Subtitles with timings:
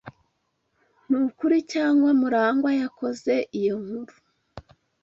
[1.09, 4.15] Nukuri cyangwa Murangwa yakoze iyo nkuru?